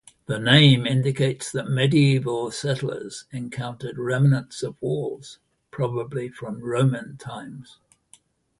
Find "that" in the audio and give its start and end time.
1.51-1.69